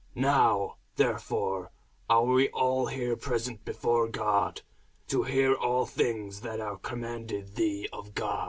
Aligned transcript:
Now 0.15 0.77
therefore 0.95 1.69
are 2.09 2.23
we 2.25 2.49
all 2.49 2.87
here 2.87 3.15
present 3.15 3.63
before 3.63 4.07
God, 4.07 4.63
to 5.09 5.21
hear 5.21 5.53
all 5.53 5.85
things 5.85 6.41
that 6.41 6.59
are 6.59 6.77
commanded 6.77 7.55
thee 7.55 7.87
of 7.93 8.15
God. 8.15 8.39